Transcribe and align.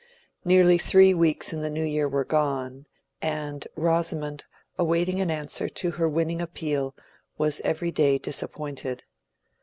Nearly 0.43 0.79
three 0.79 1.13
weeks 1.13 1.53
of 1.53 1.59
the 1.61 1.69
new 1.69 1.83
year 1.83 2.09
were 2.09 2.25
gone, 2.25 2.87
and 3.21 3.67
Rosamond, 3.75 4.45
awaiting 4.75 5.21
an 5.21 5.29
answer 5.29 5.69
to 5.69 5.91
her 5.91 6.09
winning 6.09 6.41
appeal, 6.41 6.95
was 7.37 7.61
every 7.61 7.91
day 7.91 8.17
disappointed. 8.17 9.03